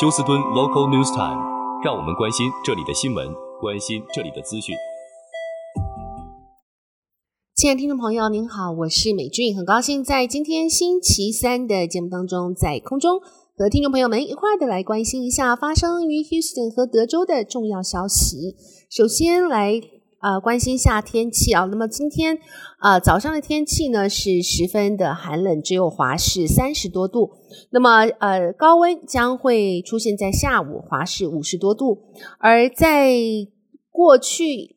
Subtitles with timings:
[0.00, 1.42] 休斯敦 Local News Time，
[1.82, 4.76] 让我们关心这里的新闻，关心这里的资讯。
[7.56, 13.18] 亲爱的听众朋友，您好，我是美俊，很高兴在今天星期三的节目当中，在空中
[13.56, 18.54] 和听众朋友们一块儿的来关心一下发生于 Houston 和德州的重要消息。
[18.88, 19.82] 首先来。
[20.20, 21.64] 呃，关心一下天气啊。
[21.64, 22.36] 那么今天
[22.82, 27.30] 呃早上的天气呢是十分的寒冷，只有华氏三十多度。
[27.70, 32.02] 那么呃高温将会出现在下午，华氏五十多度。
[32.40, 33.12] 而在
[33.92, 34.76] 过去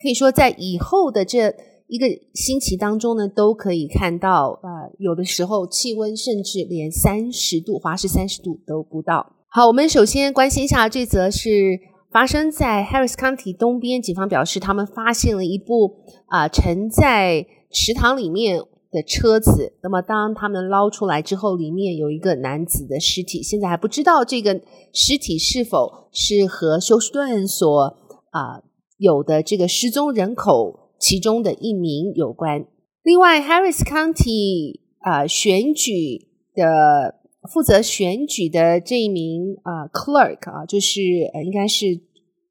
[0.00, 1.54] 可以说在以后的这
[1.86, 9.34] 一个星期当中呢，都可以看到呃有的时候气温甚至连三十度，华氏三十度都不到。
[9.48, 11.78] 好，我们首先关心一下这则是。
[12.10, 18.58] 发生在 Harris County 东边，警方表示他们发现了一部啊、沉在池塘里面
[18.90, 19.74] 的车子。
[19.82, 24.60] 那么当他们捞出来之后，里面有一个男子的尸体，现在还不知道这个
[24.92, 27.96] 尸体是否是和休斯顿所
[28.30, 28.62] 啊、
[28.96, 32.66] 有的这个失踪人口其中的一名有关。
[33.02, 37.17] 另外，Harris County 啊、选举的。
[37.52, 41.00] 负责选举的这一名啊、呃、clerk 啊，就是
[41.34, 42.00] 呃应该是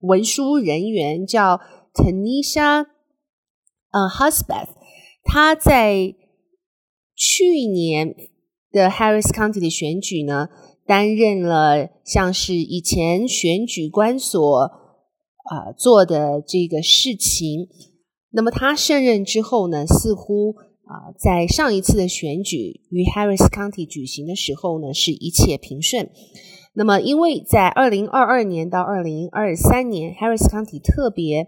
[0.00, 1.60] 文书人员，叫
[1.94, 2.86] Tanisha，
[3.90, 4.72] 呃 h u s b a n d
[5.24, 6.14] 他在
[7.14, 8.14] 去年
[8.70, 10.48] 的 Harris County 的选举呢，
[10.86, 14.70] 担任了像是以前选举官所
[15.44, 17.68] 啊、做的这个事情。
[18.30, 20.54] 那么他胜任之后呢，似乎。
[20.84, 26.10] 啊，在上一次的选举于 Harris County 举行的时候呢，是一切平顺。
[26.74, 31.46] 那么，因为在二零二二年到二零二三年，Harris County 特别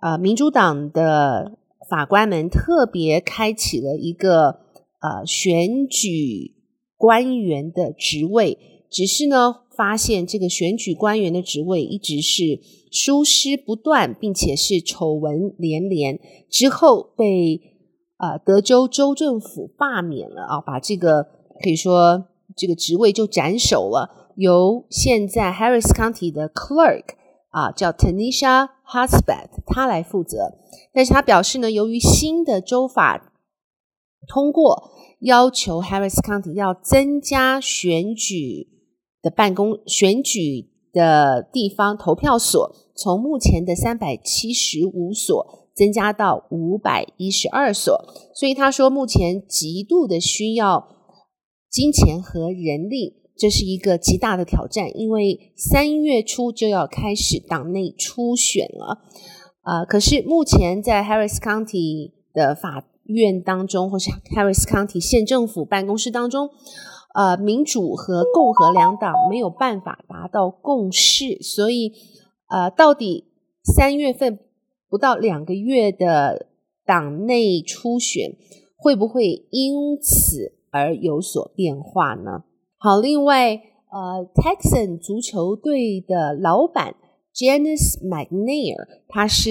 [0.00, 4.60] 啊，民主党的法官们特别开启了一个
[5.00, 6.54] 呃选举
[6.96, 8.58] 官员的职位，
[8.90, 12.60] 只是呢，发现这个选举官员的职位一直是
[12.92, 17.72] 疏失不断，并且是丑闻连连，之后被。
[18.16, 21.24] 啊、德州州政府罢免了啊，把这个
[21.62, 27.04] 可以说这个职位就斩首了，由现在 Harris County 的 Clerk
[27.50, 30.54] 啊，叫 Tanisha Husband，他来负责。
[30.92, 33.32] 但是他表示呢，由于新的州法
[34.26, 34.90] 通过，
[35.20, 38.68] 要求 Harris County 要增加选举
[39.20, 45.65] 的办公、选举的地方投票所，从目前的三百七十五所。
[45.76, 47.94] 增加到五百一十二所，
[48.34, 50.88] 所以他说目前极度的需要
[51.68, 59.02] 金钱和人力，这是一个极大的挑战，因为三月初就要开始党内初选了，
[59.64, 66.48] 呃，可是目前在 Harris County 的法院当中，或是 Harris County 县政府办公室当中，
[67.14, 71.92] 呃，民主和共和两党没有办法达到共识，所以
[72.48, 73.26] 呃，到底
[73.62, 74.38] 三月份。
[74.96, 76.46] 不到两个月的
[76.86, 78.34] 党内初选，
[78.78, 82.44] 会不会因此而有所变化呢？
[82.78, 86.94] 好，另外，呃，Texan 足球队的老板
[87.34, 89.50] Janice McNair，他是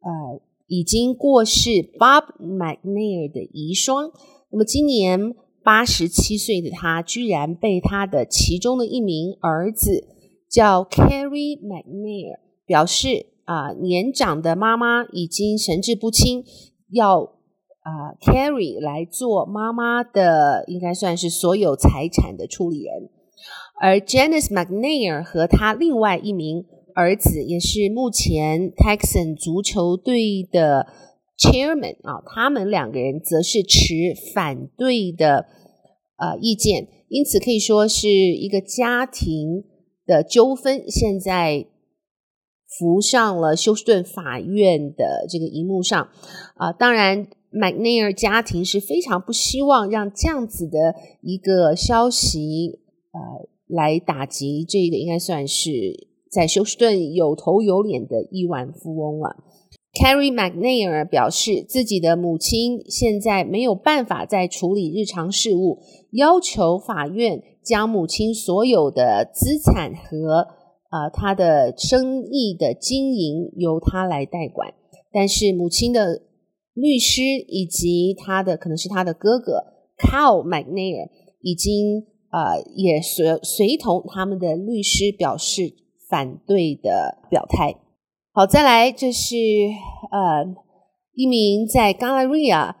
[0.00, 4.12] 呃已经过世 Bob McNair 的遗孀。
[4.48, 10.08] 那么今年八十七岁的他，居然被他的其中的一名儿子
[10.48, 13.33] 叫 Carrie McNair 表示。
[13.44, 16.42] 啊、年长的妈妈已经神志不清，
[16.90, 17.20] 要
[17.80, 23.10] 啊、Carrie 来做妈妈的，应该算是所有财产的处理人。
[23.78, 30.86] 而 Janice McNair 和他另外一名儿子，也是目前 Texan 足球队的
[31.38, 35.46] Chairman 啊，他们两个人则是持反对的
[36.16, 39.64] 呃意见，因此可以说是一个家庭
[40.06, 40.84] 的纠纷。
[40.88, 41.66] 现在。
[42.78, 46.08] 浮上了休斯顿法院的这个荧幕上，
[46.56, 52.80] 啊，当然，McNair 家庭是非常不希望让这样子的一个消息，
[53.12, 59.36] 呃，来打击这个应该算是在休斯顿有头有脸的亿万富翁了。
[59.92, 65.78] Carrie McNair 表示，自己的母亲现在没有办法再处理日常事务，
[66.10, 70.48] 要求法院将母亲所有的资产和。
[70.94, 74.72] 啊、呃，他的生意的经营由他来代管，
[75.12, 76.22] 但是母亲的
[76.72, 79.64] 律师以及他的可能是他的哥哥
[79.98, 81.08] Cal McNair
[81.40, 85.74] 已经呃也随随同他们的律师表示
[86.08, 87.74] 反对的表态。
[88.32, 89.34] 好，再来，这是
[90.12, 90.46] 呃
[91.14, 92.76] 一名在 Galleria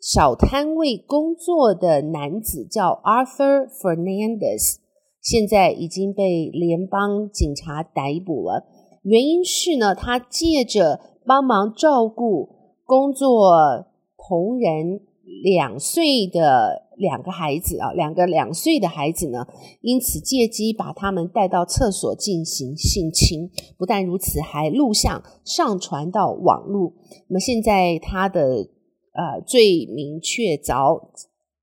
[0.00, 4.87] 小摊位工作的男子，叫 Arthur Fernandez。
[5.30, 8.64] 现在已经被联邦警察逮捕了。
[9.02, 12.48] 原因是呢，他借着帮忙照顾
[12.86, 13.84] 工作
[14.16, 15.02] 同仁
[15.44, 19.46] 两岁的两个孩子啊，两个两岁的孩子呢，
[19.82, 23.50] 因此借机把他们带到厕所进行性侵。
[23.76, 26.94] 不但如此，还录像上传到网络。
[27.28, 28.66] 那么现在他的
[29.12, 31.10] 呃罪名确凿，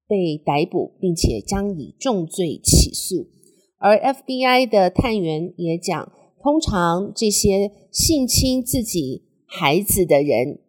[0.08, 3.26] 被逮捕，并且将以重罪起诉。
[3.78, 6.12] 而 FBI 的探员也讲，
[6.42, 10.60] 通常这些性侵自己孩子的人，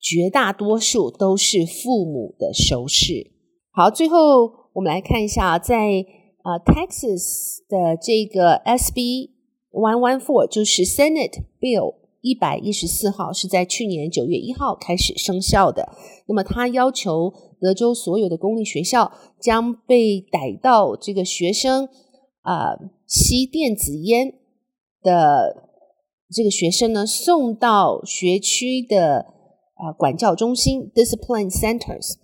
[0.00, 3.32] 绝大多数都是父母的熟识。
[3.72, 6.04] 好，最后我们来看一下，在
[6.44, 9.30] 呃 Texas 的这个 SB
[9.70, 15.88] one one four，就是 Senate Bill 一百一十四号，是在去年九月一号开始生效的。
[16.26, 21.88] 那么，他要求德州所有的公立学校将被逮到这个学生。
[22.42, 22.76] 啊、
[23.06, 24.34] 吸电子烟
[25.02, 25.68] 的
[26.30, 29.26] 这个学生呢，送到学区的
[29.74, 32.14] 啊、管教中心 （discipline centers）。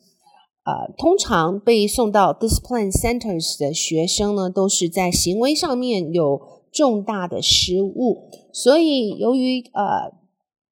[0.62, 6.40] 啊、通常被送到 discipline centers 的学生呢，都是在行为上面有
[6.72, 10.12] 重大的失误，所以由于呃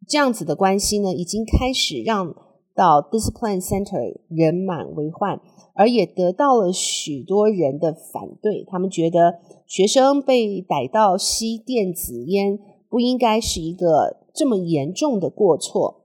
[0.09, 2.35] 这样子的关系呢，已经开始让
[2.75, 5.41] 到 discipline center 人满为患。
[5.77, 16.05] 而也得到了许多人的反对，他们觉得学生被逮到吸电子烟不应该是一个这么严重的过错。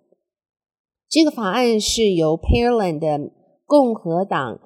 [1.07, 3.31] 这个法案是由 Pearland 的
[3.67, 4.59] 共和党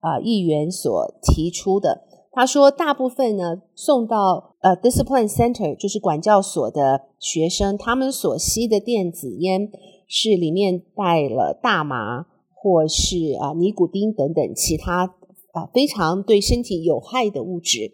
[0.00, 2.02] 啊、呃、议员所提出的。
[2.32, 9.70] 他说，大部分呢送到呃 Discipline Center 就是管教所的学生，他们所吸的电子烟
[10.08, 12.26] 是里面带了大麻。
[12.60, 15.14] 或是啊尼古丁等等其他
[15.52, 17.92] 啊非常对身体有害的物质，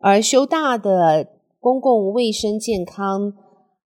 [0.00, 1.28] 而修大的
[1.60, 3.32] 公共卫生健康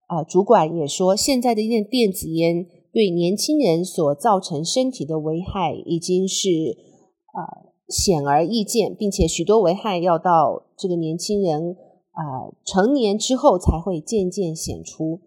[0.07, 6.49] 啊主管也说，现在的电电子烟对年轻人所造成身体的危害已经是
[7.27, 11.77] 啊显而易见，并且许多危害要到这个年轻人
[12.13, 15.21] 啊成年之后才会渐渐显出。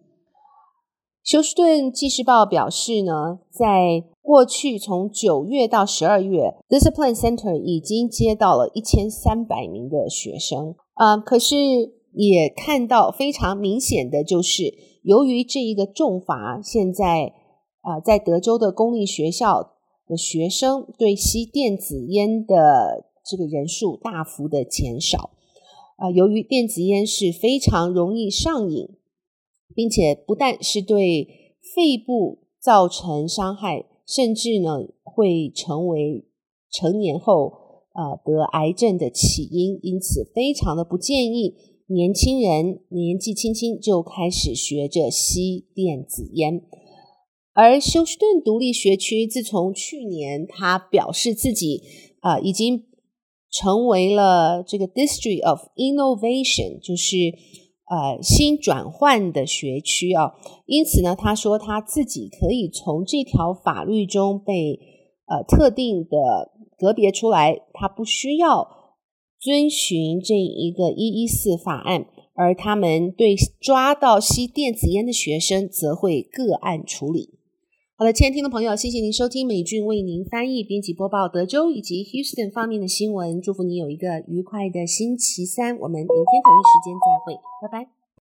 [1.27, 11.57] 休斯顿纪事报表示呢，在过去从九月到十二月，Discipline Center 已经接到了一千三百名的学生啊、可是
[12.13, 17.33] 也看到非常明显的就是，由于这一个重罚，现在
[17.81, 19.73] 啊、在德州的公立学校
[20.07, 25.31] 的学生对吸电子烟的这个人数大幅的减少
[25.97, 28.91] 啊、由于电子烟是非常容易上瘾。
[29.77, 36.25] 并且不但是对肺部造成伤害，甚至呢会成为
[36.71, 41.53] 成年后呃得癌症的起因，因此非常的不建议
[41.85, 46.63] 年轻人年纪轻轻就开始学着吸电子烟。
[47.53, 51.83] 而休斯顿独立学区自从去年他表示自己
[52.21, 52.83] 啊、已经
[53.51, 57.66] 成为了这个 District of Innovation，就是。
[57.89, 60.33] 呃，新转换的学区啊，
[60.65, 64.77] 因此呢，他说他自己可以从这条法律中被
[65.25, 68.67] 呃特定的隔别出来，他不需要
[69.39, 77.36] 遵循这一个一一四法案，而他们对抓到吸电子烟的学生则会个案处理。
[77.99, 83.41] 好了，亲爱的听众朋友，谢谢您收听美俊为您翻译、编辑播报德州以及 Houston 方面的新闻。
[83.41, 87.96] 祝福你有一个愉快的星期三，我们明天同一时间再会，拜拜。